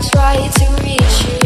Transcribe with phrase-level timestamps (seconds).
[0.00, 1.37] try to reach you.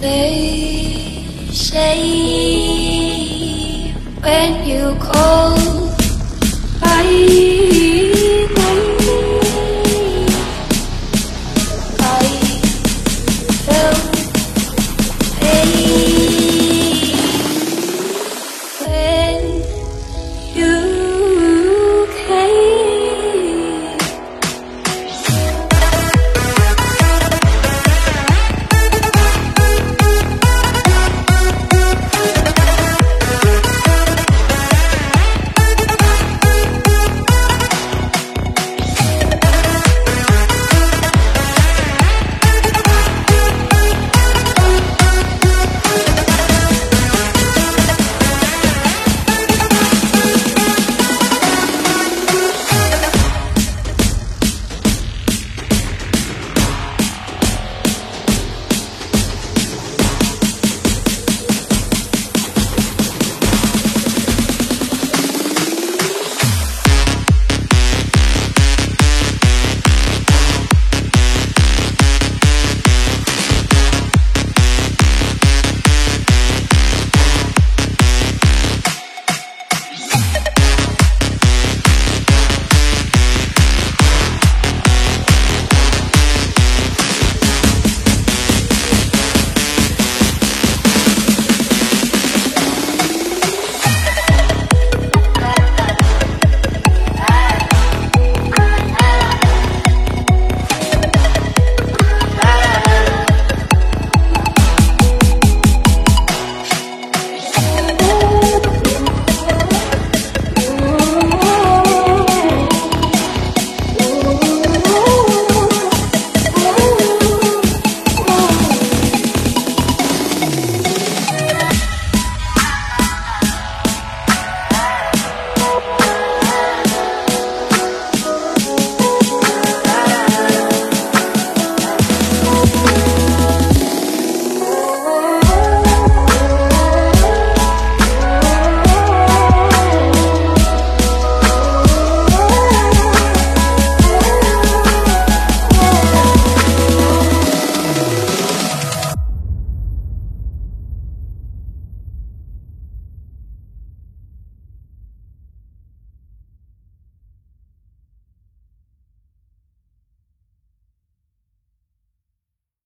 [0.00, 2.02] They say
[4.22, 5.75] when you call.